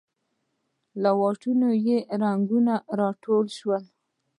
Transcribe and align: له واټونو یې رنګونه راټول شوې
له 1.01 1.11
واټونو 1.19 1.69
یې 1.87 1.97
رنګونه 2.21 2.73
راټول 2.99 3.45
شوې 3.57 3.79